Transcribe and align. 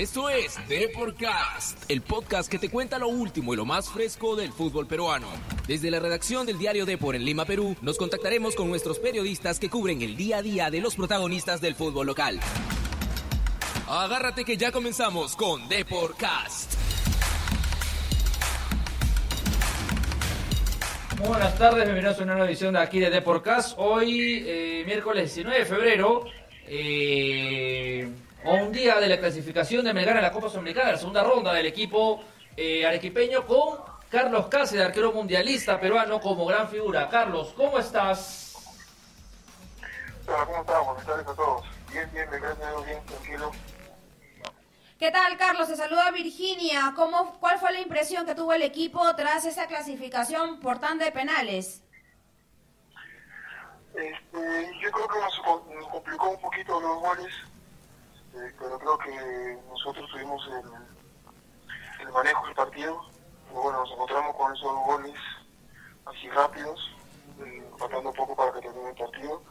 Esto 0.00 0.30
es 0.30 0.56
Deporcast, 0.66 1.90
el 1.90 2.00
podcast 2.00 2.50
que 2.50 2.58
te 2.58 2.70
cuenta 2.70 2.98
lo 2.98 3.08
último 3.08 3.52
y 3.52 3.56
lo 3.58 3.66
más 3.66 3.90
fresco 3.90 4.34
del 4.34 4.50
fútbol 4.50 4.86
peruano. 4.86 5.26
Desde 5.68 5.90
la 5.90 6.00
redacción 6.00 6.46
del 6.46 6.56
diario 6.56 6.86
Depor 6.86 7.16
en 7.16 7.26
Lima, 7.26 7.44
Perú, 7.44 7.76
nos 7.82 7.98
contactaremos 7.98 8.56
con 8.56 8.70
nuestros 8.70 8.98
periodistas 8.98 9.58
que 9.58 9.68
cubren 9.68 10.00
el 10.00 10.16
día 10.16 10.38
a 10.38 10.42
día 10.42 10.70
de 10.70 10.80
los 10.80 10.96
protagonistas 10.96 11.60
del 11.60 11.74
fútbol 11.74 12.06
local. 12.06 12.40
Agárrate 13.90 14.46
que 14.46 14.56
ya 14.56 14.72
comenzamos 14.72 15.36
con 15.36 15.68
Deporcast. 15.68 16.72
buenas 21.18 21.58
tardes, 21.58 21.84
bienvenidos 21.84 22.18
a 22.18 22.22
una 22.22 22.32
nueva 22.32 22.48
edición 22.48 22.72
de 22.72 22.80
aquí 22.80 23.00
de 23.00 23.10
Deporcast. 23.10 23.74
Hoy, 23.76 24.44
eh, 24.46 24.82
miércoles 24.86 25.34
19 25.34 25.58
de 25.58 25.66
febrero, 25.66 26.24
eh, 26.66 28.08
un 28.44 28.72
día 28.72 28.98
de 28.98 29.08
la 29.08 29.18
clasificación 29.18 29.84
de 29.84 29.92
Melgar 29.92 30.16
en 30.16 30.22
la 30.22 30.32
Copa 30.32 30.48
Sudamericana, 30.48 30.92
la 30.92 30.98
segunda 30.98 31.22
ronda 31.22 31.52
del 31.52 31.66
equipo 31.66 32.24
eh, 32.56 32.86
arequipeño 32.86 33.46
con 33.46 33.78
Carlos 34.08 34.46
Cáceres, 34.48 34.86
arquero 34.86 35.12
mundialista 35.12 35.78
peruano 35.78 36.20
como 36.20 36.46
gran 36.46 36.68
figura. 36.68 37.08
Carlos, 37.08 37.52
¿cómo 37.56 37.78
estás? 37.78 38.54
Hola, 40.26 40.46
¿cómo 40.46 40.60
estamos? 40.60 40.86
Buenas 40.86 41.06
tardes 41.06 41.26
a 41.26 41.34
todos. 41.34 41.66
Bien, 41.92 42.10
bien, 42.12 42.28
gracias 42.30 42.86
bien, 42.86 43.04
tranquilo. 43.06 43.52
¿Qué 44.98 45.10
tal, 45.10 45.36
Carlos? 45.38 45.68
Se 45.68 45.76
saluda 45.76 46.10
Virginia. 46.10 46.92
¿Cómo, 46.94 47.38
¿Cuál 47.40 47.58
fue 47.58 47.72
la 47.72 47.80
impresión 47.80 48.26
que 48.26 48.34
tuvo 48.34 48.52
el 48.52 48.62
equipo 48.62 49.14
tras 49.16 49.44
esa 49.44 49.66
clasificación 49.66 50.60
por 50.60 50.78
tanda 50.78 51.04
de 51.04 51.12
penales? 51.12 51.82
Este, 53.94 54.70
yo 54.80 54.90
creo 54.90 55.08
que 55.08 55.18
nos, 55.18 55.74
nos 55.74 55.88
complicó 55.88 56.30
un 56.30 56.40
poquito 56.40 56.80
los 56.80 57.00
goles, 57.00 57.32
este, 58.32 58.54
pero 58.58 58.78
creo 58.78 58.98
que 58.98 59.58
nosotros 59.68 60.10
tuvimos 60.10 60.42
el, 60.48 62.12
manejo 62.12 62.46
del 62.46 62.54
partido. 62.54 63.00
Pero 63.48 63.62
bueno, 63.62 63.80
nos 63.80 63.92
encontramos 63.92 64.36
con 64.36 64.54
esos 64.54 64.86
goles 64.86 65.18
así 66.06 66.28
rápidos, 66.30 66.90
eh, 67.40 67.70
faltando 67.78 68.12
poco 68.12 68.36
para 68.36 68.52
que 68.52 68.60
termine 68.60 68.90
el 68.90 68.96
partido 68.96 69.42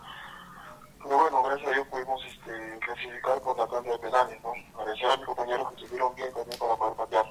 pero 1.04 1.18
bueno, 1.18 1.44
gracias 1.44 1.70
a 1.70 1.74
Dios 1.74 1.88
pudimos 1.88 2.26
este, 2.26 2.80
clasificar 2.80 3.42
por 3.42 3.58
la 3.58 3.68
tanda 3.68 3.92
de 3.92 4.00
penales, 4.00 4.44
¿no? 4.44 4.54
Agradecer 4.80 5.10
a 5.10 5.18
mis 5.18 5.26
compañeros 5.26 5.70
que 5.70 5.84
estuvieron 5.84 6.16
bien 6.16 6.34
también 6.34 6.60
para 6.60 6.76
poder 6.76 6.94
patearnos. 6.96 7.29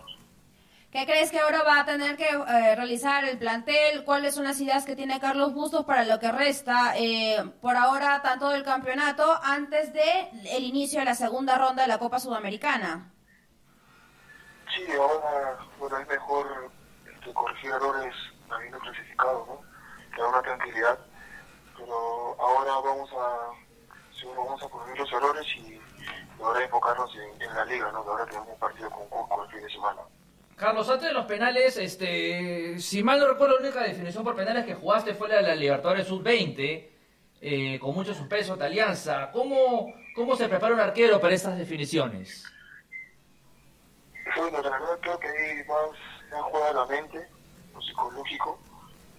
¿Qué 0.98 1.06
crees 1.06 1.30
que 1.30 1.38
ahora 1.38 1.62
va 1.62 1.78
a 1.78 1.84
tener 1.84 2.16
que 2.16 2.26
eh, 2.26 2.74
realizar 2.74 3.24
el 3.24 3.38
plantel? 3.38 4.04
¿Cuáles 4.04 4.34
son 4.34 4.42
las 4.42 4.60
ideas 4.60 4.84
que 4.84 4.96
tiene 4.96 5.20
Carlos 5.20 5.54
Bustos 5.54 5.84
para 5.84 6.02
lo 6.02 6.18
que 6.18 6.32
resta 6.32 6.94
eh, 6.96 7.36
por 7.62 7.76
ahora 7.76 8.20
tanto 8.20 8.48
del 8.48 8.64
campeonato 8.64 9.38
antes 9.44 9.92
de 9.92 10.28
el 10.50 10.64
inicio 10.64 10.98
de 10.98 11.04
la 11.04 11.14
segunda 11.14 11.56
ronda 11.56 11.82
de 11.82 11.88
la 11.88 12.00
Copa 12.00 12.18
Sudamericana? 12.18 13.14
Sí, 14.74 14.86
ahora 14.90 16.02
es 16.02 16.08
mejor 16.08 16.72
este, 17.14 17.32
corregir 17.32 17.70
errores 17.70 18.14
habiendo 18.50 18.80
clasificado, 18.80 19.46
¿no? 19.46 20.12
Que 20.16 20.20
da 20.20 20.28
una 20.30 20.42
tranquilidad 20.42 20.98
pero 21.76 22.36
ahora 22.40 22.72
vamos 22.72 23.08
a, 23.12 24.26
vamos 24.36 24.62
a 24.64 24.68
corregir 24.68 24.98
los 24.98 25.12
errores 25.12 25.46
y 25.58 25.80
ahora 26.42 26.64
enfocarnos 26.64 27.16
en, 27.38 27.54
la 27.54 27.64
liga, 27.66 27.92
¿no? 27.92 27.98
ahora 27.98 28.26
tenemos 28.26 28.48
un 28.48 28.58
partido 28.58 28.90
con 28.90 29.06
Cusco 29.06 29.44
el 29.44 29.50
fin 29.52 29.62
de 29.62 29.70
semana. 29.70 30.00
Carlos, 30.58 30.90
antes 30.90 31.06
de 31.06 31.14
los 31.14 31.24
penales, 31.26 31.76
este, 31.76 32.80
si 32.80 33.04
mal 33.04 33.20
no 33.20 33.28
recuerdo, 33.28 33.60
la 33.60 33.68
única 33.68 33.80
definición 33.80 34.24
por 34.24 34.34
penales 34.34 34.66
que 34.66 34.74
jugaste 34.74 35.14
fue 35.14 35.28
la 35.28 35.36
de 35.36 35.42
la 35.42 35.54
Libertadores 35.54 36.08
Sub-20, 36.08 36.90
eh, 37.40 37.78
con 37.78 37.94
mucho 37.94 38.12
suspenso 38.12 38.56
de 38.56 38.66
alianza. 38.66 39.30
¿Cómo, 39.30 39.94
¿Cómo 40.16 40.34
se 40.34 40.48
prepara 40.48 40.74
un 40.74 40.80
arquero 40.80 41.20
para 41.20 41.32
estas 41.32 41.56
definiciones? 41.56 42.44
Bueno, 44.36 44.60
la 44.60 44.70
verdad 44.70 44.98
creo 45.00 45.20
que 45.20 45.28
ahí 45.28 45.58
más, 45.58 46.32
más 46.32 46.42
juega 46.50 46.72
la 46.72 46.86
mente, 46.86 47.28
lo 47.72 47.80
psicológico, 47.80 48.58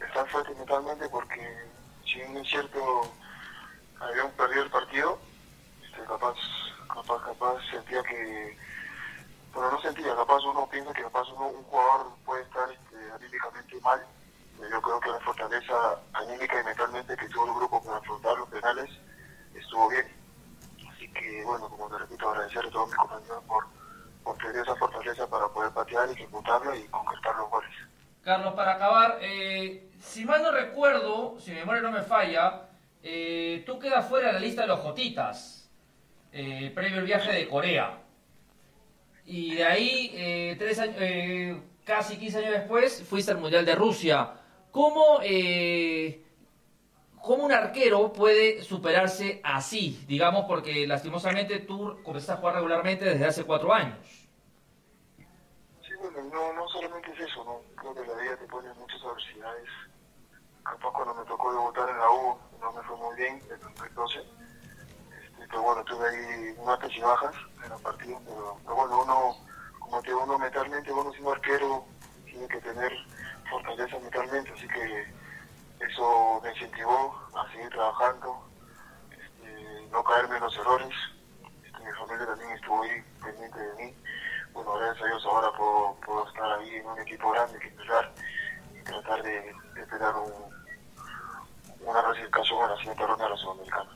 estar 0.06 0.28
fuerte 0.28 0.54
mentalmente 0.56 1.08
porque 1.08 1.40
si 2.04 2.16
bien 2.16 2.36
es 2.36 2.50
cierto, 2.50 3.14
habíamos 4.02 4.34
perdido 4.34 4.64
el 4.64 4.70
partido, 4.70 5.20
este, 5.86 6.04
capaz, 6.04 6.36
capaz, 6.94 7.24
capaz 7.24 7.62
sentía 7.72 8.04
que, 8.04 8.58
sentía, 9.90 10.16
capaz 10.16 10.44
uno 10.44 10.68
piensa 10.70 10.94
que 10.94 11.04
capaz 11.04 11.28
uno, 11.36 11.48
un 11.48 11.64
jugador 11.64 12.08
puede 12.26 12.44
estar 12.44 12.70
este, 12.72 13.12
anímicamente 13.12 13.80
mal, 13.82 14.00
yo 14.60 14.82
creo 14.82 15.00
que 15.00 15.10
la 15.10 15.20
fortaleza 15.20 16.00
anímica 16.14 16.62
y 16.62 16.66
mentalmente 16.66 17.18
que 17.18 17.30
tuvo 17.30 17.46
el 17.46 17.54
grupo 17.54 17.84
para 17.84 17.98
afrontar 17.98 18.38
los 18.38 18.50
penales 18.50 18.90
estuvo 19.56 19.90
bien. 19.90 20.06
Así 20.92 21.12
que, 21.12 21.44
bueno, 21.44 21.70
como 21.70 21.90
te 21.90 21.98
repito, 21.98 22.30
agradecer 22.30 22.66
a 22.66 22.70
todos 22.70 22.88
mis 22.88 22.98
compañeros 22.98 23.44
por, 23.48 23.64
por 24.24 24.38
tener 24.38 24.58
esa 24.58 24.76
fortaleza 24.76 25.28
para 25.28 25.48
poder 25.48 25.72
patear, 25.72 26.10
ejecutarlo 26.10 26.76
y 26.76 26.84
concretar 26.88 27.36
los 27.38 27.50
goles. 27.50 27.70
Carlos, 28.22 28.54
para 28.54 28.74
acabar, 28.74 29.18
eh, 29.22 29.90
si 30.00 30.26
mal 30.26 30.44
no 30.44 30.52
recuerdo, 30.52 31.40
si 31.40 31.52
mi 31.52 31.58
memoria 31.58 31.82
no 31.82 31.92
me 31.92 32.02
falla, 32.02 32.68
eh, 33.02 33.64
tú 33.66 33.80
quedas 33.80 34.08
fuera 34.08 34.28
de 34.28 34.34
la 34.34 34.40
lista 34.40 34.64
de 34.64 34.68
los 34.68 34.82
Jotitas, 34.82 35.70
eh, 36.34 36.72
previo 36.76 37.00
al 37.00 37.06
viaje 37.06 37.32
de 37.32 37.48
Corea. 37.48 38.09
Y 39.32 39.56
de 39.56 39.64
ahí, 39.64 40.56
tres 40.58 40.80
años, 40.80 41.62
casi 41.86 42.18
15 42.18 42.38
años 42.40 42.52
después, 42.52 43.04
fuiste 43.04 43.32
al 43.32 43.38
Mundial 43.38 43.64
de 43.66 43.76
Rusia. 43.76 44.34
¿Cómo, 44.72 45.20
¿Cómo 47.22 47.46
un 47.46 47.52
arquero 47.52 48.12
puede 48.12 48.64
superarse 48.64 49.40
así? 49.44 50.04
Digamos, 50.08 50.46
porque 50.48 50.88
lastimosamente 50.88 51.60
tú 51.60 52.00
comenzaste 52.04 52.34
a 52.34 52.38
jugar 52.38 52.56
regularmente 52.56 53.06
desde 53.06 53.26
hace 53.26 53.44
cuatro 53.44 53.72
años 53.74 54.30
no, 56.32 56.54
no 56.54 56.68
solamente 56.68 57.12
es 57.12 57.20
eso, 57.20 57.44
¿no? 57.44 57.62
creo 57.76 57.94
que 57.94 58.06
la 58.06 58.22
vida 58.22 58.38
te 58.38 58.46
pone 58.46 58.74
muchas 58.74 59.02
adversidades. 59.04 59.70
Capaz 60.64 60.92
cuando 60.92 61.16
me 61.16 61.26
tocó 61.26 61.52
debutar 61.52 61.90
en 61.90 61.98
la 61.98 62.10
U 62.12 62.38
no 62.60 62.74
me 62.74 62.82
fue 62.84 62.98
muy 62.98 63.16
bien 63.16 63.42
en 63.46 63.52
el 63.52 63.60
2012. 63.60 64.20
Pero 65.48 65.62
bueno, 65.62 65.84
tuve 65.84 66.10
ahí 66.10 66.56
altas 66.68 66.92
y 66.96 67.02
bajas 67.02 67.36
en 67.64 67.70
los 67.70 67.82
partidos, 67.82 68.22
pero, 68.26 68.76
bueno, 68.76 69.04
uno, 69.04 69.36
como 69.80 70.02
te 70.02 70.14
uno 70.14 70.38
mentalmente, 70.38 70.92
uno 70.92 71.12
siendo 71.12 71.32
arquero, 71.32 71.86
tiene 72.26 72.48
que 72.48 72.62
tener 72.62 72.92
fortaleza 73.50 74.00
mentalmente, 74.00 74.52
así 74.52 74.68
que 74.68 75.14
eso 75.80 76.40
me 76.44 76.52
incentivó 76.52 77.16
a 77.36 77.52
seguir 77.52 77.70
trabajando, 77.70 78.44
este, 79.12 79.88
no 79.92 80.04
caerme 80.04 80.36
en 80.36 80.44
los 80.44 80.58
errores. 80.58 80.96
Este, 81.64 81.80
mi 81.80 81.92
familia 81.94 82.26
también 82.28 82.52
estuvo 82.52 82.84
ahí 82.84 83.04
pendiente 83.22 83.60
de 83.60 83.74
mí 83.76 83.96
bueno, 84.54 84.74
gracias 84.74 85.04
a 85.04 85.08
Dios 85.08 85.26
ahora 85.26 85.52
puedo, 85.58 86.28
estar 86.28 86.60
ahí 86.60 86.76
en 86.76 86.86
un 86.88 87.00
equipo 87.00 87.32
grande 87.32 87.60
que 87.60 87.68
empezar 87.68 88.12
y 88.74 88.84
tratar 88.84 89.24
de, 89.24 89.54
de 89.76 89.86
tener 89.86 90.16
un, 90.16 90.34
una 91.88 92.04
clasificación 92.04 92.64
a 92.64 92.68
la 92.68 92.78
siguiente 92.78 93.06
ronda 93.06 93.24
de 93.26 93.30
la 93.30 93.38
Sudamericana. 93.38 93.90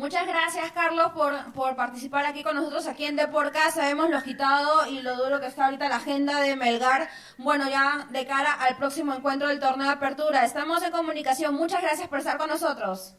Muchas 0.00 0.26
gracias, 0.26 0.72
Carlos, 0.72 1.12
por, 1.12 1.52
por 1.52 1.76
participar 1.76 2.24
aquí 2.24 2.42
con 2.42 2.56
nosotros 2.56 2.86
aquí 2.86 3.04
en 3.04 3.16
Deporca. 3.16 3.70
Sabemos 3.70 4.08
lo 4.08 4.16
agitado 4.16 4.86
y 4.86 5.02
lo 5.02 5.14
duro 5.14 5.40
que 5.40 5.46
está 5.46 5.66
ahorita 5.66 5.90
la 5.90 5.96
agenda 5.96 6.40
de 6.40 6.56
Melgar. 6.56 7.10
Bueno, 7.36 7.68
ya 7.68 8.06
de 8.08 8.26
cara 8.26 8.54
al 8.54 8.78
próximo 8.78 9.12
encuentro 9.12 9.48
del 9.48 9.60
torneo 9.60 9.86
de 9.86 9.92
apertura. 9.92 10.42
Estamos 10.46 10.82
en 10.82 10.90
comunicación. 10.90 11.54
Muchas 11.54 11.82
gracias 11.82 12.08
por 12.08 12.20
estar 12.20 12.38
con 12.38 12.48
nosotros. 12.48 13.14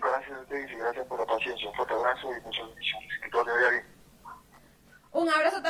Gracias 0.00 0.38
a 0.38 0.42
ustedes 0.42 0.70
y 0.70 0.76
gracias 0.76 1.04
por 1.08 1.18
la 1.18 1.26
paciencia. 1.26 1.68
Un 1.68 1.74
fuerte 1.74 1.94
abrazo 1.94 2.36
y 2.36 2.40
muchas 2.40 2.66
bendiciones. 2.68 3.10
Que 3.24 3.28
todo 3.30 3.44
te 3.46 3.50
vaya. 3.50 3.79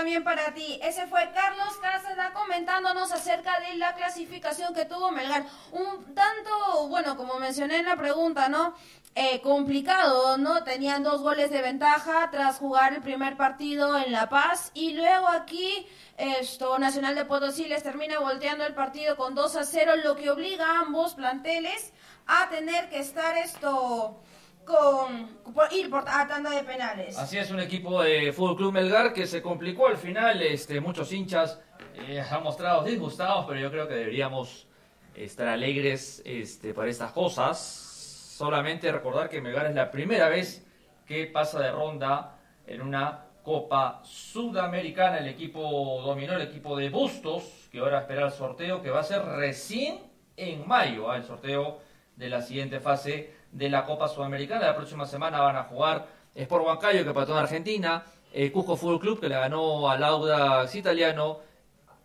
También 0.00 0.24
para 0.24 0.54
ti. 0.54 0.80
Ese 0.82 1.06
fue 1.08 1.30
Carlos 1.34 1.76
Cáceres 1.76 2.30
comentándonos 2.32 3.12
acerca 3.12 3.60
de 3.60 3.76
la 3.76 3.94
clasificación 3.94 4.72
que 4.72 4.86
tuvo 4.86 5.10
Melgar. 5.10 5.44
Un 5.72 6.14
tanto, 6.14 6.88
bueno, 6.88 7.18
como 7.18 7.38
mencioné 7.38 7.80
en 7.80 7.84
la 7.84 7.96
pregunta, 7.96 8.48
¿no? 8.48 8.74
Eh, 9.14 9.42
complicado, 9.42 10.38
¿no? 10.38 10.64
Tenían 10.64 11.02
dos 11.02 11.20
goles 11.20 11.50
de 11.50 11.60
ventaja 11.60 12.30
tras 12.30 12.56
jugar 12.56 12.94
el 12.94 13.02
primer 13.02 13.36
partido 13.36 13.98
en 13.98 14.10
La 14.10 14.30
Paz 14.30 14.70
y 14.72 14.94
luego 14.94 15.28
aquí 15.28 15.86
esto 16.16 16.78
Nacional 16.78 17.14
de 17.14 17.26
Potosí 17.26 17.66
les 17.66 17.82
termina 17.82 18.20
volteando 18.20 18.64
el 18.64 18.72
partido 18.72 19.18
con 19.18 19.34
2 19.34 19.56
a 19.56 19.64
0, 19.64 19.96
lo 19.96 20.16
que 20.16 20.30
obliga 20.30 20.64
a 20.64 20.80
ambos 20.80 21.12
planteles 21.12 21.92
a 22.26 22.48
tener 22.48 22.88
que 22.88 23.00
estar 23.00 23.36
esto 23.36 24.18
con 24.64 25.39
ir 25.70 25.90
por 25.90 26.04
a 26.08 26.26
tanda 26.26 26.50
de 26.50 26.62
penales. 26.62 27.18
Así 27.18 27.38
es, 27.38 27.50
un 27.50 27.60
equipo 27.60 28.02
de 28.02 28.32
Fútbol 28.32 28.56
Club 28.56 28.72
Melgar 28.72 29.12
que 29.12 29.26
se 29.26 29.42
complicó 29.42 29.88
al 29.88 29.96
final. 29.96 30.42
Este, 30.42 30.80
muchos 30.80 31.12
hinchas 31.12 31.60
eh, 31.94 32.20
han 32.20 32.42
mostrado 32.42 32.84
disgustados, 32.84 33.46
pero 33.46 33.60
yo 33.60 33.70
creo 33.70 33.88
que 33.88 33.94
deberíamos 33.94 34.66
estar 35.14 35.48
alegres 35.48 36.22
este, 36.24 36.74
por 36.74 36.88
estas 36.88 37.12
cosas. 37.12 37.58
Solamente 37.58 38.90
recordar 38.90 39.28
que 39.28 39.40
Melgar 39.40 39.66
es 39.66 39.74
la 39.74 39.90
primera 39.90 40.28
vez 40.28 40.66
que 41.06 41.26
pasa 41.26 41.60
de 41.60 41.72
ronda 41.72 42.38
en 42.66 42.80
una 42.80 43.26
Copa 43.42 44.00
Sudamericana. 44.04 45.18
El 45.18 45.28
equipo 45.28 46.02
dominó, 46.04 46.34
el 46.34 46.42
equipo 46.42 46.76
de 46.76 46.88
Bustos, 46.88 47.68
que 47.70 47.80
ahora 47.80 48.00
espera 48.00 48.26
el 48.26 48.32
sorteo, 48.32 48.80
que 48.82 48.90
va 48.90 49.00
a 49.00 49.04
ser 49.04 49.22
recién 49.22 49.98
en 50.36 50.66
mayo, 50.66 51.10
¿ah? 51.10 51.16
el 51.16 51.24
sorteo 51.24 51.78
de 52.20 52.28
la 52.28 52.42
siguiente 52.42 52.80
fase 52.80 53.32
de 53.50 53.70
la 53.70 53.86
Copa 53.86 54.06
Sudamericana. 54.06 54.66
La 54.66 54.76
próxima 54.76 55.06
semana 55.06 55.40
van 55.40 55.56
a 55.56 55.64
jugar 55.64 56.06
Sport 56.34 56.66
Huancayo, 56.66 57.02
que 57.02 57.14
pató 57.14 57.32
en 57.32 57.38
Argentina, 57.38 58.04
eh, 58.30 58.52
Cusco 58.52 58.76
Fútbol 58.76 59.00
Club, 59.00 59.20
que 59.20 59.28
le 59.30 59.36
ganó 59.36 59.88
al 59.88 60.04
Audax 60.04 60.74
italiano, 60.74 61.38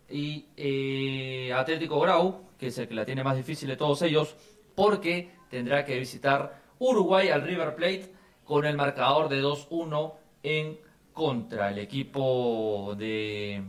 y 0.08 0.46
eh, 0.56 1.52
Atlético 1.52 2.00
Grau, 2.00 2.46
que 2.58 2.68
es 2.68 2.78
el 2.78 2.88
que 2.88 2.94
la 2.94 3.04
tiene 3.04 3.22
más 3.22 3.36
difícil 3.36 3.68
de 3.68 3.76
todos 3.76 4.00
ellos, 4.00 4.34
porque 4.74 5.32
tendrá 5.50 5.84
que 5.84 5.98
visitar 5.98 6.62
Uruguay 6.78 7.28
al 7.28 7.42
River 7.42 7.74
Plate 7.74 8.14
con 8.44 8.64
el 8.64 8.74
marcador 8.74 9.28
de 9.28 9.42
2-1 9.42 10.14
en 10.42 10.78
contra. 11.12 11.68
El 11.68 11.78
equipo 11.78 12.94
de 12.96 13.62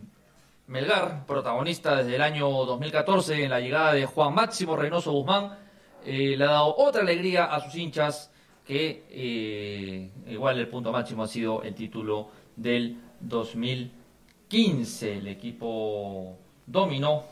Melgar, 0.68 1.26
protagonista 1.26 1.98
desde 1.98 2.16
el 2.16 2.22
año 2.22 2.48
2014 2.48 3.44
en 3.44 3.50
la 3.50 3.60
llegada 3.60 3.92
de 3.92 4.06
Juan 4.06 4.34
Máximo 4.34 4.78
Reynoso 4.78 5.12
Guzmán, 5.12 5.67
eh, 6.10 6.38
le 6.38 6.46
ha 6.46 6.52
dado 6.52 6.74
otra 6.78 7.02
alegría 7.02 7.44
a 7.46 7.60
sus 7.60 7.76
hinchas 7.76 8.32
que 8.66 9.04
eh, 9.10 10.10
igual 10.28 10.58
el 10.58 10.70
punto 10.70 10.90
máximo 10.94 11.24
ha 11.24 11.28
sido 11.28 11.64
el 11.64 11.76
título 11.76 12.30
del 12.56 12.98
2015. 13.20 15.18
El 15.18 15.28
equipo 15.28 16.38
dominó, 16.66 17.26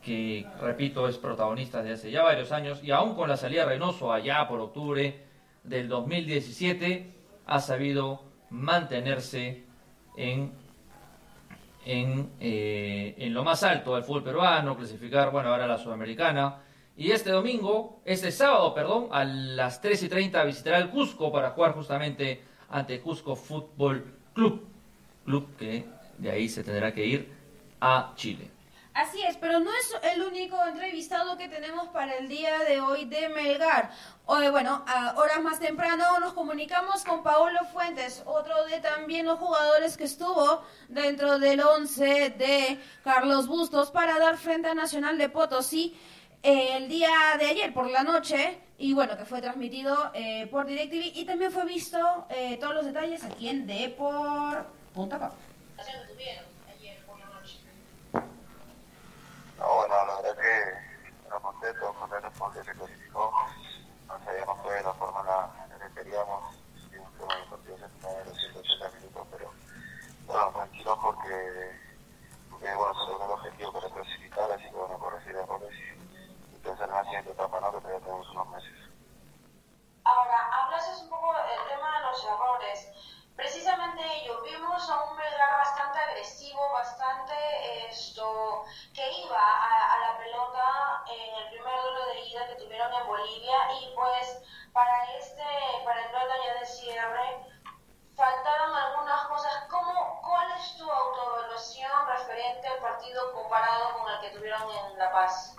que 0.00 0.46
repito 0.60 1.08
es 1.08 1.18
protagonista 1.18 1.82
desde 1.82 1.94
hace 1.94 2.10
ya 2.12 2.22
varios 2.22 2.52
años 2.52 2.78
y 2.84 2.92
aún 2.92 3.16
con 3.16 3.28
la 3.28 3.36
salida 3.36 3.62
de 3.62 3.70
Reynoso 3.70 4.12
allá 4.12 4.46
por 4.46 4.60
octubre 4.60 5.20
del 5.64 5.88
2017 5.88 7.12
ha 7.46 7.60
sabido 7.60 8.22
mantenerse 8.50 9.64
en 10.16 10.52
en, 11.84 12.30
eh, 12.38 13.16
en 13.18 13.34
lo 13.34 13.42
más 13.42 13.64
alto 13.64 13.96
del 13.96 14.04
fútbol 14.04 14.22
peruano, 14.22 14.76
clasificar, 14.76 15.32
bueno, 15.32 15.48
ahora 15.48 15.66
la 15.66 15.78
sudamericana. 15.78 16.58
Y 16.96 17.10
este 17.10 17.30
domingo, 17.30 18.00
este 18.04 18.30
sábado, 18.30 18.74
perdón, 18.74 19.08
a 19.12 19.24
las 19.24 19.80
3 19.80 20.02
y 20.02 20.08
30 20.08 20.44
visitará 20.44 20.78
el 20.78 20.90
Cusco 20.90 21.32
para 21.32 21.50
jugar 21.50 21.72
justamente 21.72 22.42
ante 22.68 23.00
Cusco 23.00 23.34
Fútbol 23.34 24.14
Club. 24.34 24.66
Club 25.24 25.56
que 25.56 25.86
de 26.18 26.30
ahí 26.30 26.48
se 26.48 26.62
tendrá 26.62 26.92
que 26.92 27.06
ir 27.06 27.32
a 27.80 28.12
Chile. 28.14 28.50
Así 28.94 29.22
es, 29.22 29.38
pero 29.38 29.58
no 29.58 29.70
es 29.74 29.96
el 30.12 30.22
único 30.22 30.62
entrevistado 30.66 31.38
que 31.38 31.48
tenemos 31.48 31.88
para 31.88 32.18
el 32.18 32.28
día 32.28 32.58
de 32.58 32.82
hoy 32.82 33.06
de 33.06 33.30
Melgar. 33.30 33.90
Hoy, 34.26 34.50
bueno, 34.50 34.84
a 34.86 35.14
horas 35.16 35.42
más 35.42 35.58
temprano 35.58 36.20
nos 36.20 36.34
comunicamos 36.34 37.02
con 37.02 37.22
Paolo 37.22 37.60
Fuentes, 37.72 38.22
otro 38.26 38.66
de 38.66 38.80
también 38.80 39.24
los 39.24 39.38
jugadores 39.38 39.96
que 39.96 40.04
estuvo 40.04 40.62
dentro 40.88 41.38
del 41.38 41.60
11 41.60 42.04
de 42.36 42.78
Carlos 43.02 43.46
Bustos 43.46 43.90
para 43.90 44.18
dar 44.18 44.36
frente 44.36 44.68
a 44.68 44.74
Nacional 44.74 45.16
de 45.16 45.30
Potosí 45.30 45.96
eh, 45.96 46.21
el 46.42 46.88
día 46.88 47.36
de 47.38 47.46
ayer 47.46 47.72
por 47.72 47.88
la 47.90 48.02
noche 48.02 48.60
y 48.78 48.94
bueno, 48.94 49.16
que 49.16 49.24
fue 49.24 49.40
transmitido 49.40 50.10
eh, 50.12 50.48
por 50.50 50.66
DirecTV 50.66 51.16
y 51.16 51.24
también 51.24 51.52
fue 51.52 51.64
visto 51.64 52.26
eh, 52.30 52.56
todos 52.58 52.74
los 52.74 52.84
detalles 52.84 53.22
aquí 53.24 53.48
en 53.48 53.66
Depor.com. 53.66 55.06
No, 59.58 59.74
bueno, 59.76 59.94
la 60.06 60.20
verdad 60.22 60.42
que 60.42 61.22
estamos 61.22 61.42
contentos, 61.42 61.96
contentos 61.96 62.32
porque 62.36 62.64
se 62.64 62.72
clasificó. 62.72 63.32
No 64.08 64.24
sabíamos 64.24 64.60
que 64.62 64.70
de 64.70 64.82
la 64.82 64.92
forma 64.94 65.22
Bolivia 93.02 93.56
y 93.80 93.94
pues 93.94 94.42
para 94.72 95.16
este, 95.18 95.44
para 95.84 96.04
el 96.04 96.12
duelo 96.12 96.32
ya 96.44 96.60
de 96.60 96.66
cierre, 96.66 97.46
faltaron 98.16 98.74
algunas 98.74 99.26
cosas. 99.26 99.64
¿Cómo, 99.70 100.20
¿Cuál 100.22 100.50
es 100.52 100.76
tu 100.76 100.90
autoevaluación 100.90 102.06
referente 102.08 102.68
al 102.68 102.78
partido 102.78 103.32
comparado 103.32 103.98
con 103.98 104.12
el 104.12 104.20
que 104.20 104.30
tuvieron 104.30 104.62
en 104.70 104.98
La 104.98 105.12
Paz? 105.12 105.56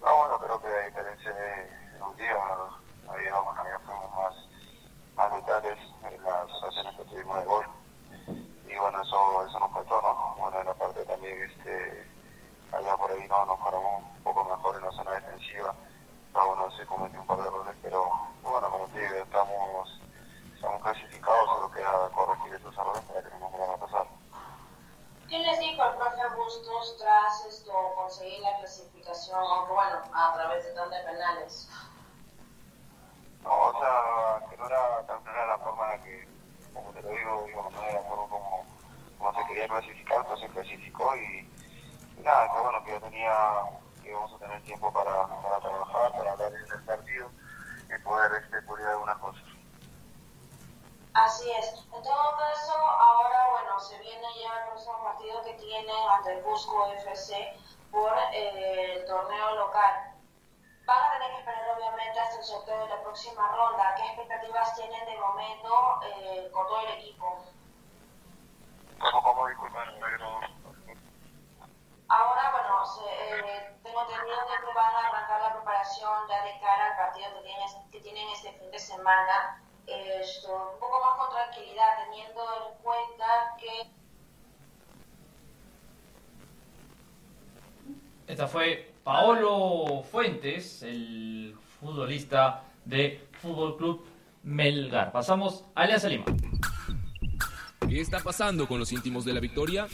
No, 0.00 0.16
bueno, 0.16 0.38
creo 0.38 0.60
que 0.60 0.68
a 0.68 0.86
diferencia 0.86 1.32
de 1.32 2.02
un 2.02 2.16
día, 2.16 2.36
ahí 3.08 3.30
vamos, 3.30 3.56
ya 3.56 3.78
fuimos 3.80 4.12
más 4.14 4.34
más 5.16 5.34
vitales 5.34 5.78
en 6.04 6.22
las 6.22 6.52
ocasiones 6.62 6.94
que 6.96 7.04
tuvimos 7.04 7.38
de 7.38 7.44
gol. 7.46 7.66
Y 8.68 8.76
bueno, 8.76 9.02
eso, 9.02 9.46
eso 9.46 9.58
nos 9.58 9.72
faltó, 9.72 10.02
¿no? 10.02 10.34
Bueno, 10.38 10.60
en 10.60 10.66
la 10.66 10.74
parte 10.74 11.04
también, 11.04 11.42
este, 11.42 12.06
allá 12.72 12.96
por 12.96 13.10
ahí 13.10 13.26
no 13.28 13.46
nos 13.46 13.58
paramos 13.58 14.02
un 14.02 14.22
poco 14.22 14.44
mejor 14.44 14.76
en 14.76 14.84
la 14.84 14.92
Pero 16.32 16.46
bueno, 16.48 16.70
se 16.76 16.86
cometió 16.86 17.20
un 17.20 17.26
par 17.26 17.38
de 17.38 17.48
errores, 17.48 17.74
pero 17.82 18.10
bueno, 18.42 18.70
como 18.70 18.86
te 18.88 19.00
digo, 19.00 19.14
estamos, 19.14 20.00
estamos 20.54 20.82
clasificados, 20.82 21.46
solo 21.46 21.70
queda 21.70 22.10
corregir 22.14 22.54
esos 22.54 22.74
errores 22.76 23.02
para 23.02 23.22
que 23.22 23.30
no 23.30 23.38
nos 23.40 23.50
vuelvan 23.52 23.70
a 23.70 23.76
pasar. 23.76 24.06
¿Qué 25.28 25.38
les 25.38 25.58
dijo 25.58 25.82
el 25.82 25.96
profe 25.96 26.36
Bustos 26.36 26.96
tras 26.98 27.44
esto 27.46 27.72
conseguir 27.96 28.40
la 28.40 28.58
clasificación, 28.58 29.38
aunque 29.38 29.72
bueno, 29.72 29.96
a 30.12 30.34
través 30.34 30.64
de 30.64 30.72
tantos 30.72 30.98
penales? 31.00 31.68
No, 33.42 33.50
o 33.50 33.80
sea, 33.80 34.48
que 34.48 34.56
no 34.56 34.66
era, 34.66 35.02
no 35.08 35.30
era 35.30 35.46
la 35.46 35.58
forma 35.58 35.84
en 35.84 35.98
la 35.98 36.04
que, 36.04 36.28
como 36.72 36.90
te 36.92 37.02
lo 37.02 37.08
digo, 37.08 37.44
digo 37.46 37.70
no 37.72 37.82
era 37.82 38.02
como, 38.02 38.64
como 39.18 39.34
se 39.34 39.46
quería 39.48 39.68
clasificar, 39.68 40.26
pues 40.26 40.40
se 40.40 40.48
clasificó 40.48 41.16
y, 41.16 41.50
y 42.18 42.22
nada, 42.22 42.52
que 42.52 42.60
bueno, 42.60 42.84
que 42.84 42.90
yo 42.92 43.00
tenía, 43.00 43.62
que 44.06 44.12
íbamos 44.12 44.32
a 44.34 44.38
tener 44.38 44.62
tiempo 44.62 44.92
para, 44.92 45.26
para 45.42 45.58
trabajar, 45.58 46.12
para 46.12 46.32
hablar 46.32 46.52
en 46.54 46.72
el 46.72 46.84
partido 46.84 47.28
y 47.88 48.02
poder 48.02 48.42
este, 48.42 48.62
pulir 48.62 48.86
algunas 48.86 49.18
cosas. 49.18 49.42
Así 51.14 51.50
es. 51.50 51.74
En 51.92 52.02
todo 52.02 52.36
caso, 52.36 52.78
ahora, 52.78 53.50
bueno, 53.50 53.80
se 53.80 53.98
viene 53.98 54.26
ya 54.40 54.60
el 54.62 54.68
próximo 54.68 55.02
partido 55.02 55.42
que 55.42 55.54
tiene 55.54 55.92
ante 56.10 56.38
el 56.38 56.44
Cusco 56.44 56.86
FC 56.92 57.58
por 57.90 58.12
eh, 58.32 58.94
el 58.94 59.06
torneo 59.06 59.54
local. 59.56 60.12
Van 60.84 61.02
a 61.02 61.12
tener 61.14 61.30
que 61.32 61.38
esperar 61.38 61.76
obviamente 61.76 62.20
hasta 62.20 62.38
el 62.38 62.44
sorteo 62.44 62.78
de 62.78 62.88
la 62.88 63.02
próxima 63.02 63.48
ronda. 63.56 63.94
¿Qué 63.96 64.02
expectativas 64.06 64.76
tienen 64.76 65.04
de 65.04 65.18
momento 65.18 66.00
eh, 66.04 66.50
con 66.52 66.66
todo 66.66 66.80
el 66.82 66.92
equipo? 66.98 67.44
¿Cómo, 69.00 69.22
cómo 69.22 69.48
disculpar? 69.48 69.92
No, 69.98 70.56
Ahora, 72.08 72.52
bueno, 72.52 72.86
se, 72.86 73.02
eh, 73.02 73.75
tengo 73.96 74.12
entendido 74.12 74.36
que 74.60 74.74
van 74.74 74.94
a 74.94 75.08
arrancar 75.08 75.40
la 75.40 75.56
preparación 75.56 76.28
ya 76.28 76.44
de 76.44 76.60
cara 76.60 76.90
al 76.90 76.96
partido 76.96 77.28
que 77.36 77.48
tienen, 77.48 77.90
que 77.90 78.00
tienen 78.00 78.28
este 78.28 78.52
fin 78.52 78.70
de 78.70 78.78
semana. 78.78 79.62
Esto, 79.86 80.72
un 80.74 80.80
poco 80.80 81.00
más 81.00 81.16
con 81.16 81.30
tranquilidad, 81.30 82.04
teniendo 82.04 82.42
en 82.42 82.82
cuenta 82.82 83.56
que 83.58 83.96
Esta 88.26 88.48
fue 88.48 88.92
Paolo 89.04 90.02
Fuentes, 90.02 90.82
el 90.82 91.56
futbolista 91.80 92.64
de 92.84 93.28
Fútbol 93.40 93.76
Club 93.76 94.06
Melgar. 94.42 95.12
Pasamos 95.12 95.64
a 95.76 95.82
Alianza 95.82 96.08
Lima. 96.08 96.24
¿Qué 97.88 98.00
está 98.00 98.18
pasando 98.18 98.66
con 98.66 98.80
los 98.80 98.90
íntimos 98.90 99.24
de 99.24 99.32
la 99.32 99.38
victoria? 99.38 99.86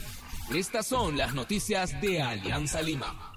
Estas 0.51 0.87
son 0.87 1.15
las 1.15 1.35
noticias 1.35 2.01
de 2.01 2.23
Alianza 2.23 2.81
Lima. 2.81 3.32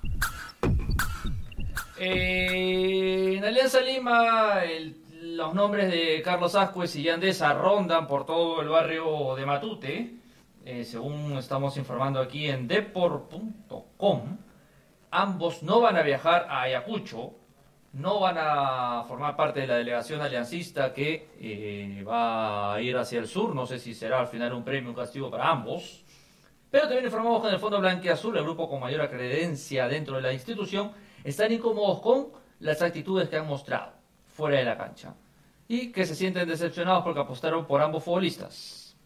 Eh, 1.98 3.36
en 3.38 3.44
Alianza 3.44 3.80
Lima, 3.80 4.60
los 5.22 5.54
nombres 5.54 5.90
de 5.90 6.20
Carlos 6.22 6.54
Ascuez 6.54 6.94
y 6.96 7.04
Yandesa 7.04 7.54
rondan 7.54 8.06
por 8.06 8.26
todo 8.26 8.60
el 8.60 8.68
barrio 8.68 9.34
de 9.34 9.46
Matute. 9.46 10.14
Eh, 10.64 10.84
según 10.84 11.38
estamos 11.38 11.76
informando 11.78 12.20
aquí 12.20 12.48
en 12.50 12.68
depor.com, 12.68 14.36
ambos 15.10 15.62
no 15.62 15.80
van 15.80 15.96
a 15.96 16.02
viajar 16.02 16.46
a 16.50 16.62
Ayacucho, 16.62 17.32
no 17.94 18.20
van 18.20 18.36
a 18.38 19.04
formar 19.08 19.34
parte 19.34 19.60
de 19.60 19.66
la 19.66 19.76
delegación 19.76 20.20
aliancista 20.20 20.92
que 20.92 21.30
eh, 21.40 22.04
va 22.06 22.74
a 22.74 22.80
ir 22.82 22.94
hacia 22.98 23.20
el 23.20 23.26
sur. 23.26 23.54
No 23.54 23.64
sé 23.64 23.78
si 23.78 23.94
será 23.94 24.20
al 24.20 24.28
final 24.28 24.52
un 24.52 24.64
premio, 24.64 24.90
un 24.90 24.96
castigo 24.96 25.30
para 25.30 25.48
ambos. 25.48 26.04
Pero 26.70 26.84
también 26.88 27.06
informamos 27.06 27.40
que 27.40 27.48
en 27.48 27.54
el 27.54 27.60
Fondo 27.60 27.80
Blanqueazul, 27.80 28.36
el 28.36 28.42
grupo 28.42 28.68
con 28.68 28.80
mayor 28.80 29.08
credencia 29.08 29.88
dentro 29.88 30.16
de 30.16 30.22
la 30.22 30.32
institución, 30.32 30.92
están 31.26 31.52
incómodos 31.52 32.00
con 32.00 32.28
las 32.60 32.80
actitudes 32.82 33.28
que 33.28 33.36
han 33.36 33.46
mostrado 33.46 33.92
fuera 34.34 34.58
de 34.58 34.64
la 34.64 34.78
cancha 34.78 35.14
y 35.68 35.90
que 35.92 36.06
se 36.06 36.14
sienten 36.14 36.48
decepcionados 36.48 37.02
porque 37.04 37.20
apostaron 37.20 37.66
por 37.66 37.82
ambos 37.82 38.04
futbolistas 38.04 38.96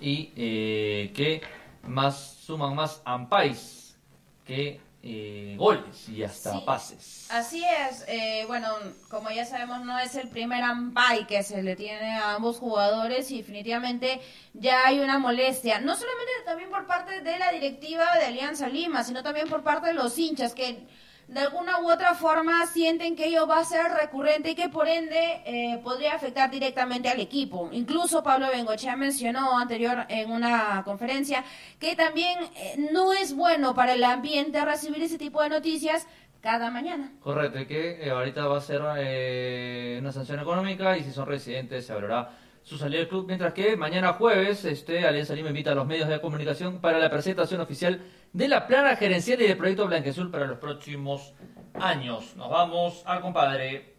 y 0.00 0.32
eh, 0.36 1.12
que 1.14 1.42
más 1.82 2.18
suman 2.40 2.74
más 2.74 3.02
ampais 3.04 3.96
que 4.44 4.80
eh, 5.08 5.54
goles 5.58 6.08
y 6.08 6.24
hasta 6.24 6.52
Sí. 6.52 6.62
pases. 6.66 7.28
Así 7.30 7.62
es, 7.64 8.04
eh, 8.08 8.44
bueno, 8.48 8.68
como 9.08 9.30
ya 9.30 9.44
sabemos, 9.44 9.84
no 9.84 9.96
es 10.00 10.16
el 10.16 10.28
primer 10.28 10.62
ampay 10.64 11.26
que 11.26 11.42
se 11.44 11.62
le 11.62 11.76
tiene 11.76 12.16
a 12.16 12.34
ambos 12.34 12.56
jugadores 12.58 13.30
y 13.30 13.36
definitivamente 13.38 14.20
ya 14.54 14.84
hay 14.86 14.98
una 14.98 15.18
molestia, 15.20 15.80
no 15.80 15.94
solamente 15.94 16.32
también 16.44 16.70
por 16.70 16.86
parte 16.86 17.20
de 17.20 17.38
la 17.38 17.52
directiva 17.52 18.04
de 18.18 18.24
Alianza 18.24 18.68
Lima, 18.68 19.04
sino 19.04 19.22
también 19.22 19.48
por 19.48 19.62
parte 19.62 19.88
de 19.88 19.94
los 19.94 20.18
hinchas 20.18 20.54
que 20.54 20.86
de 21.28 21.40
alguna 21.40 21.80
u 21.80 21.90
otra 21.90 22.14
forma 22.14 22.66
sienten 22.66 23.16
que 23.16 23.26
ello 23.26 23.46
va 23.46 23.58
a 23.58 23.64
ser 23.64 23.90
recurrente 23.92 24.50
y 24.50 24.54
que 24.54 24.68
por 24.68 24.86
ende 24.86 25.42
eh, 25.44 25.80
podría 25.82 26.14
afectar 26.14 26.50
directamente 26.50 27.08
al 27.08 27.18
equipo. 27.20 27.68
Incluso 27.72 28.22
Pablo 28.22 28.48
Bengochea 28.52 28.96
mencionó 28.96 29.58
anterior 29.58 30.06
en 30.08 30.30
una 30.30 30.82
conferencia 30.84 31.44
que 31.80 31.96
también 31.96 32.38
eh, 32.54 32.88
no 32.92 33.12
es 33.12 33.34
bueno 33.34 33.74
para 33.74 33.94
el 33.94 34.04
ambiente 34.04 34.64
recibir 34.64 35.02
ese 35.02 35.18
tipo 35.18 35.42
de 35.42 35.48
noticias 35.48 36.06
cada 36.40 36.70
mañana. 36.70 37.10
Correcto, 37.22 37.58
y 37.58 37.66
que 37.66 38.06
eh, 38.06 38.10
ahorita 38.10 38.46
va 38.46 38.58
a 38.58 38.60
ser 38.60 38.80
eh, 38.98 39.98
una 40.00 40.12
sanción 40.12 40.38
económica 40.38 40.96
y 40.96 41.02
si 41.02 41.10
son 41.10 41.26
residentes 41.26 41.84
se 41.84 41.92
valorará 41.92 42.30
su 42.66 42.76
salida 42.76 42.98
del 42.98 43.08
club, 43.08 43.26
mientras 43.28 43.52
que 43.52 43.76
mañana 43.76 44.14
jueves 44.14 44.64
este 44.64 45.06
Alianza 45.06 45.36
Lima 45.36 45.50
invita 45.50 45.70
a 45.70 45.74
los 45.76 45.86
medios 45.86 46.08
de 46.08 46.20
comunicación 46.20 46.80
para 46.80 46.98
la 46.98 47.08
presentación 47.08 47.60
oficial 47.60 48.04
de 48.32 48.48
la 48.48 48.66
plana 48.66 48.96
gerencial 48.96 49.40
y 49.40 49.46
del 49.46 49.56
proyecto 49.56 49.86
Blanquezul 49.86 50.32
para 50.32 50.48
los 50.48 50.58
próximos 50.58 51.32
años. 51.74 52.34
Nos 52.34 52.50
vamos 52.50 53.04
al 53.06 53.20
compadre. 53.20 53.94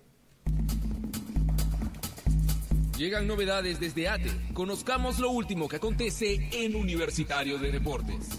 Llegan 2.98 3.26
novedades 3.26 3.80
desde 3.80 4.10
ATE. 4.10 4.32
Conozcamos 4.54 5.18
lo 5.20 5.30
último 5.30 5.70
que 5.70 5.78
acontece 5.78 6.50
en 6.52 6.76
Universitario 6.76 7.58
de 7.60 7.72
Deportes. 7.72 8.38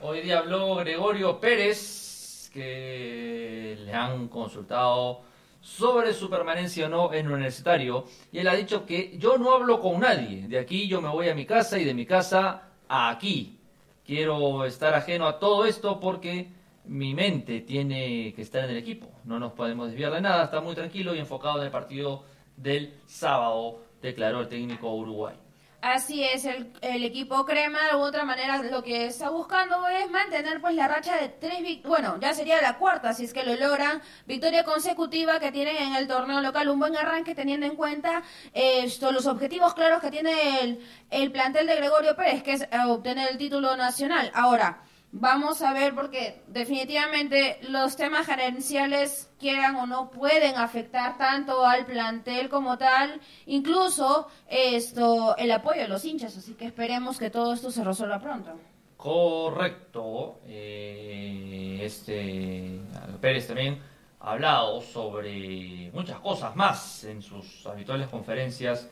Hoy 0.00 0.20
día 0.20 0.38
habló 0.38 0.76
Gregorio 0.76 1.40
Pérez, 1.40 2.48
que 2.52 3.76
le 3.84 3.92
han 3.92 4.28
consultado 4.28 5.31
sobre 5.62 6.12
su 6.12 6.28
permanencia 6.28 6.86
o 6.86 6.88
no 6.88 7.14
en 7.14 7.30
universitario, 7.30 8.04
y 8.32 8.38
él 8.38 8.48
ha 8.48 8.54
dicho 8.54 8.84
que 8.84 9.16
yo 9.16 9.38
no 9.38 9.54
hablo 9.54 9.80
con 9.80 10.00
nadie, 10.00 10.48
de 10.48 10.58
aquí 10.58 10.88
yo 10.88 11.00
me 11.00 11.08
voy 11.08 11.28
a 11.28 11.34
mi 11.34 11.46
casa 11.46 11.78
y 11.78 11.84
de 11.84 11.94
mi 11.94 12.04
casa 12.04 12.68
a 12.88 13.08
aquí. 13.08 13.58
Quiero 14.04 14.64
estar 14.64 14.92
ajeno 14.94 15.26
a 15.26 15.38
todo 15.38 15.64
esto 15.64 16.00
porque 16.00 16.48
mi 16.84 17.14
mente 17.14 17.60
tiene 17.60 18.34
que 18.34 18.42
estar 18.42 18.64
en 18.64 18.70
el 18.70 18.76
equipo, 18.76 19.08
no 19.24 19.38
nos 19.38 19.52
podemos 19.52 19.86
desviar 19.86 20.12
de 20.12 20.20
nada, 20.20 20.44
está 20.44 20.60
muy 20.60 20.74
tranquilo 20.74 21.14
y 21.14 21.20
enfocado 21.20 21.58
en 21.60 21.66
el 21.66 21.70
partido 21.70 22.24
del 22.56 22.94
sábado, 23.06 23.82
declaró 24.02 24.40
el 24.40 24.48
técnico 24.48 24.92
uruguayo. 24.92 25.41
Así 25.82 26.22
es, 26.22 26.44
el, 26.44 26.72
el 26.80 27.02
equipo 27.02 27.44
crema 27.44 27.80
de 27.88 27.94
otra 27.94 28.24
manera 28.24 28.62
lo 28.62 28.84
que 28.84 29.06
está 29.06 29.30
buscando 29.30 29.88
es 29.88 30.08
mantener 30.12 30.60
pues 30.60 30.76
la 30.76 30.86
racha 30.86 31.16
de 31.16 31.28
tres 31.28 31.82
bueno, 31.82 32.20
ya 32.20 32.32
sería 32.34 32.62
la 32.62 32.78
cuarta 32.78 33.12
si 33.12 33.24
es 33.24 33.32
que 33.32 33.42
lo 33.42 33.56
logran, 33.56 34.00
victoria 34.24 34.62
consecutiva 34.62 35.40
que 35.40 35.50
tienen 35.50 35.76
en 35.76 35.96
el 35.96 36.06
torneo 36.06 36.40
local, 36.40 36.68
un 36.68 36.78
buen 36.78 36.96
arranque 36.96 37.34
teniendo 37.34 37.66
en 37.66 37.74
cuenta 37.74 38.22
eh, 38.54 38.88
los 39.00 39.26
objetivos 39.26 39.74
claros 39.74 40.00
que 40.00 40.12
tiene 40.12 40.60
el, 40.60 40.86
el 41.10 41.32
plantel 41.32 41.66
de 41.66 41.74
Gregorio 41.74 42.14
Pérez, 42.14 42.44
que 42.44 42.52
es 42.52 42.62
eh, 42.62 42.68
obtener 42.86 43.30
el 43.32 43.36
título 43.36 43.76
nacional. 43.76 44.30
Ahora, 44.34 44.84
Vamos 45.14 45.60
a 45.60 45.74
ver 45.74 45.94
porque 45.94 46.42
definitivamente 46.46 47.58
los 47.68 47.96
temas 47.96 48.24
gerenciales, 48.26 49.30
quieran 49.38 49.76
o 49.76 49.86
no, 49.86 50.10
pueden 50.10 50.56
afectar 50.56 51.18
tanto 51.18 51.66
al 51.66 51.84
plantel 51.84 52.48
como 52.48 52.78
tal, 52.78 53.20
incluso 53.44 54.28
esto, 54.48 55.36
el 55.36 55.50
apoyo 55.50 55.82
de 55.82 55.88
los 55.88 56.02
hinchas, 56.06 56.38
así 56.38 56.54
que 56.54 56.64
esperemos 56.64 57.18
que 57.18 57.28
todo 57.28 57.52
esto 57.52 57.70
se 57.70 57.84
resuelva 57.84 58.20
pronto. 58.20 58.52
Correcto. 58.96 60.40
Eh, 60.46 61.80
este 61.82 62.80
Pérez 63.20 63.48
también 63.48 63.82
ha 64.18 64.32
hablado 64.32 64.80
sobre 64.80 65.90
muchas 65.92 66.20
cosas 66.20 66.56
más 66.56 67.04
en 67.04 67.20
sus 67.20 67.66
habituales 67.66 68.08
conferencias 68.08 68.88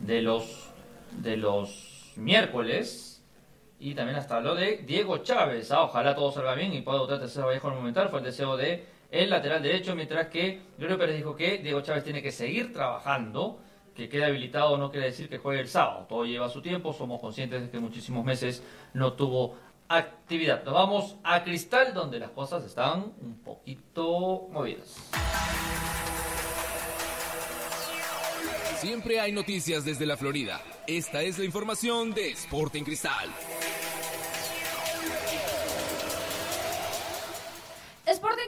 de 0.00 0.20
los 0.20 0.70
de 1.12 1.36
los 1.36 2.12
miércoles 2.16 3.13
y 3.78 3.94
también 3.94 4.18
hasta 4.18 4.36
habló 4.36 4.54
de 4.54 4.78
Diego 4.78 5.18
Chávez. 5.18 5.70
Ah, 5.72 5.82
ojalá 5.82 6.14
todo 6.14 6.32
salga 6.32 6.54
bien 6.54 6.72
y 6.72 6.82
pueda 6.82 6.98
votar 6.98 7.18
tercero 7.18 7.46
Vallejo 7.46 7.68
en 7.68 7.74
el 7.74 7.78
momental. 7.80 8.08
Fue 8.08 8.20
el 8.20 8.24
deseo 8.24 8.56
de 8.56 8.86
el 9.10 9.30
lateral 9.30 9.62
derecho, 9.62 9.94
mientras 9.94 10.28
que 10.28 10.60
Gregorio 10.76 10.98
Pérez 10.98 11.16
dijo 11.16 11.36
que 11.36 11.58
Diego 11.58 11.80
Chávez 11.82 12.02
tiene 12.04 12.22
que 12.22 12.32
seguir 12.32 12.72
trabajando 12.72 13.60
que 13.94 14.08
quede 14.08 14.24
habilitado 14.24 14.76
no 14.76 14.90
quiere 14.90 15.06
decir 15.06 15.28
que 15.28 15.38
juegue 15.38 15.60
el 15.60 15.68
sábado. 15.68 16.06
Todo 16.08 16.24
lleva 16.24 16.48
su 16.48 16.60
tiempo, 16.60 16.92
somos 16.92 17.20
conscientes 17.20 17.62
de 17.62 17.70
que 17.70 17.78
muchísimos 17.78 18.24
meses 18.24 18.62
no 18.92 19.12
tuvo 19.12 19.56
actividad. 19.88 20.64
Nos 20.64 20.74
vamos 20.74 21.16
a 21.22 21.44
Cristal, 21.44 21.94
donde 21.94 22.18
las 22.18 22.30
cosas 22.30 22.64
están 22.64 23.12
un 23.20 23.40
poquito 23.44 24.48
movidas. 24.50 24.96
Siempre 28.78 29.20
hay 29.20 29.32
noticias 29.32 29.84
desde 29.84 30.04
la 30.04 30.16
Florida. 30.16 30.60
Esta 30.86 31.22
es 31.22 31.38
la 31.38 31.44
información 31.44 32.12
de 32.12 32.32
Sporting 32.32 32.82
Cristal. 32.82 33.30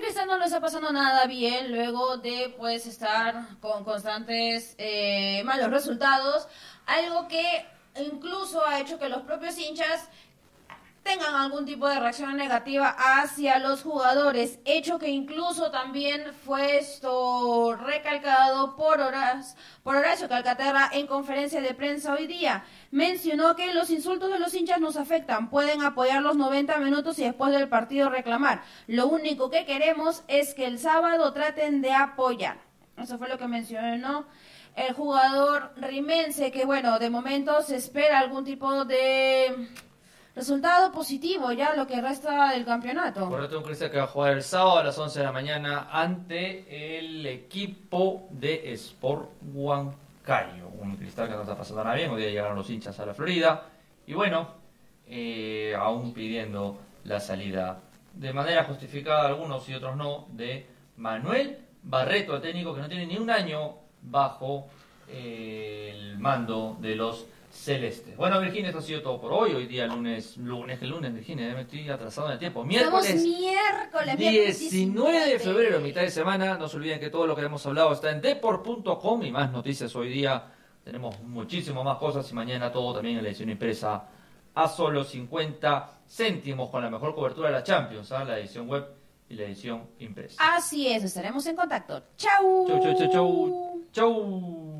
Cristal 0.00 0.26
no 0.26 0.38
lo 0.38 0.44
está 0.44 0.60
pasando 0.60 0.92
nada 0.92 1.26
bien 1.26 1.70
luego 1.72 2.18
de 2.18 2.54
pues 2.58 2.86
estar 2.86 3.58
con 3.60 3.84
constantes 3.84 4.74
eh, 4.78 5.42
malos 5.44 5.70
resultados, 5.70 6.48
algo 6.86 7.28
que 7.28 7.66
incluso 7.96 8.64
ha 8.66 8.80
hecho 8.80 8.98
que 8.98 9.08
los 9.08 9.22
propios 9.22 9.58
hinchas 9.58 10.08
tengan 11.06 11.36
algún 11.36 11.64
tipo 11.64 11.88
de 11.88 12.00
reacción 12.00 12.36
negativa 12.36 12.88
hacia 12.98 13.60
los 13.60 13.82
jugadores, 13.82 14.58
hecho 14.64 14.98
que 14.98 15.08
incluso 15.08 15.70
también 15.70 16.32
fue 16.44 16.78
esto 16.78 17.76
recalcado 17.76 18.74
por 18.74 19.00
horas 19.00 19.56
por 19.84 19.94
Horacio 19.94 20.28
Calcaterra 20.28 20.90
en 20.92 21.06
conferencia 21.06 21.60
de 21.60 21.74
prensa 21.74 22.12
hoy 22.12 22.26
día. 22.26 22.64
Mencionó 22.90 23.54
que 23.54 23.72
los 23.72 23.90
insultos 23.90 24.32
de 24.32 24.40
los 24.40 24.52
hinchas 24.52 24.80
nos 24.80 24.96
afectan, 24.96 25.48
pueden 25.48 25.80
apoyar 25.82 26.22
los 26.22 26.36
90 26.36 26.76
minutos 26.78 27.20
y 27.20 27.24
después 27.24 27.52
del 27.52 27.68
partido 27.68 28.10
reclamar. 28.10 28.62
Lo 28.88 29.06
único 29.06 29.48
que 29.48 29.64
queremos 29.64 30.24
es 30.26 30.54
que 30.54 30.66
el 30.66 30.80
sábado 30.80 31.32
traten 31.32 31.82
de 31.82 31.92
apoyar. 31.92 32.58
Eso 32.98 33.16
fue 33.16 33.28
lo 33.28 33.38
que 33.38 33.46
mencionó 33.46 34.26
el 34.74 34.92
jugador 34.92 35.72
rimense, 35.76 36.50
que 36.50 36.66
bueno, 36.66 36.98
de 36.98 37.10
momento 37.10 37.62
se 37.62 37.76
espera 37.76 38.18
algún 38.18 38.44
tipo 38.44 38.84
de 38.84 39.68
resultado 40.36 40.92
positivo 40.92 41.50
ya 41.50 41.74
lo 41.74 41.86
que 41.86 42.00
resta 42.00 42.50
del 42.52 42.66
campeonato. 42.66 43.26
Correcto, 43.28 43.58
un 43.58 43.64
Cristal 43.64 43.90
que 43.90 43.96
va 43.96 44.04
a 44.04 44.08
jugar 44.08 44.32
el 44.34 44.42
sábado 44.42 44.78
a 44.78 44.84
las 44.84 44.98
11 44.98 45.18
de 45.18 45.24
la 45.24 45.32
mañana 45.32 45.88
ante 45.90 46.98
el 46.98 47.26
equipo 47.26 48.28
de 48.30 48.72
Sport 48.74 49.30
Huancayo. 49.54 50.68
Un 50.78 50.96
Cristal 50.96 51.28
que 51.28 51.34
no 51.34 51.40
está 51.40 51.56
pasando 51.56 51.82
nada 51.82 51.96
bien, 51.96 52.10
hoy 52.10 52.20
día 52.20 52.30
llegaron 52.30 52.54
los 52.54 52.68
hinchas 52.68 53.00
a 53.00 53.06
la 53.06 53.14
Florida. 53.14 53.62
Y 54.06 54.12
bueno, 54.12 54.48
eh, 55.08 55.74
aún 55.74 56.12
pidiendo 56.12 56.78
la 57.04 57.18
salida 57.18 57.80
de 58.12 58.32
manera 58.34 58.64
justificada, 58.64 59.26
algunos 59.28 59.66
y 59.70 59.74
otros 59.74 59.96
no, 59.96 60.26
de 60.32 60.66
Manuel 60.98 61.60
Barreto, 61.82 62.36
el 62.36 62.42
técnico 62.42 62.74
que 62.74 62.82
no 62.82 62.88
tiene 62.88 63.06
ni 63.06 63.16
un 63.16 63.30
año 63.30 63.76
bajo 64.02 64.68
eh, 65.08 65.92
el 65.94 66.18
mando 66.18 66.76
de 66.78 66.94
los 66.94 67.26
celestes. 67.56 68.16
Bueno, 68.16 68.40
Virginia, 68.40 68.68
esto 68.68 68.78
ha 68.78 68.82
sido 68.82 69.02
todo 69.02 69.20
por 69.20 69.32
hoy. 69.32 69.54
Hoy 69.54 69.66
día 69.66 69.86
lunes, 69.86 70.36
lunes, 70.36 70.78
que 70.78 70.86
lunes, 70.86 71.12
Virginia, 71.12 71.48
ya 71.48 71.54
me 71.54 71.62
estoy 71.62 71.88
atrasado 71.88 72.28
en 72.28 72.34
el 72.34 72.38
tiempo. 72.38 72.64
Miércoles. 72.64 73.10
Estamos 73.10 73.38
miércoles, 73.38 74.18
miércoles 74.18 74.58
19 74.58 75.26
de 75.26 75.38
febrero, 75.38 75.80
mitad 75.80 76.02
de 76.02 76.10
semana. 76.10 76.56
No 76.58 76.68
se 76.68 76.76
olviden 76.76 77.00
que 77.00 77.10
todo 77.10 77.26
lo 77.26 77.34
que 77.34 77.42
hemos 77.42 77.64
hablado 77.66 77.92
está 77.92 78.10
en 78.10 78.20
deport.com 78.20 79.22
y 79.22 79.30
más 79.30 79.50
noticias 79.50 79.94
hoy 79.96 80.10
día. 80.10 80.52
Tenemos 80.84 81.20
muchísimo 81.22 81.82
más 81.82 81.98
cosas 81.98 82.30
y 82.30 82.34
mañana 82.34 82.70
todo 82.70 82.94
también 82.94 83.18
en 83.18 83.24
la 83.24 83.30
edición 83.30 83.50
impresa 83.50 84.04
a 84.54 84.68
solo 84.68 85.04
50 85.04 85.90
céntimos 86.08 86.70
con 86.70 86.82
la 86.82 86.90
mejor 86.90 87.14
cobertura 87.14 87.48
de 87.48 87.54
la 87.54 87.62
Champions, 87.62 88.10
¿ah? 88.12 88.24
la 88.24 88.38
edición 88.38 88.68
web 88.68 88.86
y 89.28 89.34
la 89.34 89.44
edición 89.44 89.86
impresa. 89.98 90.36
Así 90.56 90.88
es, 90.88 91.04
estaremos 91.04 91.44
en 91.46 91.56
contacto. 91.56 92.02
Chau. 92.16 92.66
Chau, 92.68 92.82
chau, 92.82 92.98
chau, 92.98 93.12
chau. 93.12 93.82
Chau. 93.92 94.75